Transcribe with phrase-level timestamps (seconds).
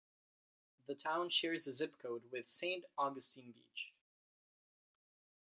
[0.87, 3.93] The town shares a zip code with Saint Augustine Beach.